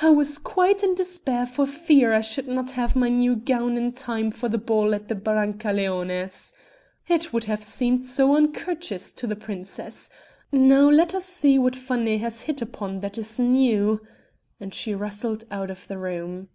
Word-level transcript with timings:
I 0.00 0.08
was 0.08 0.38
quite 0.38 0.82
in 0.82 0.94
despair 0.94 1.44
for 1.44 1.66
fear 1.66 2.14
I 2.14 2.22
should 2.22 2.48
not 2.48 2.70
have 2.70 2.96
my 2.96 3.10
new 3.10 3.36
gown 3.36 3.76
in 3.76 3.92
time 3.92 4.30
for 4.30 4.48
the 4.48 4.56
ball 4.56 4.94
at 4.94 5.08
the 5.08 5.14
Brancaleone's. 5.14 6.54
It 7.06 7.34
would 7.34 7.44
have 7.44 7.62
seemed 7.62 8.06
so 8.06 8.34
uncourteous 8.34 9.12
to 9.12 9.26
the 9.26 9.36
princess.... 9.36 10.08
Now 10.50 10.88
let 10.88 11.14
us 11.14 11.26
see 11.26 11.58
what 11.58 11.76
Fanet 11.76 12.20
has 12.20 12.40
hit 12.40 12.62
upon 12.62 13.00
that 13.00 13.18
is 13.18 13.38
new...." 13.38 14.00
And 14.58 14.72
she 14.72 14.94
rustled 14.94 15.44
out 15.50 15.70
of 15.70 15.86
the 15.86 15.98
room. 15.98 16.48